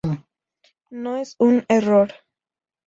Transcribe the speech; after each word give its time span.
No 0.89 1.15
es 1.15 1.35
un 1.37 1.63
error. 1.69 2.11